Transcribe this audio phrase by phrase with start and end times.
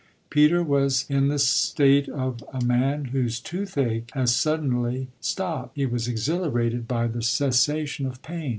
[0.31, 6.07] Peter was in the state of a man whose toothache has suddenly stopped he was
[6.07, 8.49] exhilarated by the cessation of pain.